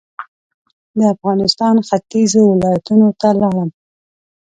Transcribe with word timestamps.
د 0.97 0.99
افغانستان 1.13 1.75
ختيځو 1.87 2.41
ولایتونو 2.51 3.07
ته 3.19 3.29
لاړم. 3.39 3.69